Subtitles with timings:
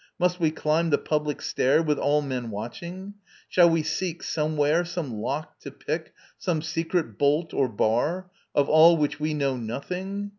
[0.17, 3.13] Must we climb the public stair, With all men watching?
[3.47, 8.97] Shall we seek somewhere Some lock to pick, some secret bolt or bar Of all
[8.97, 10.29] which we know nothing?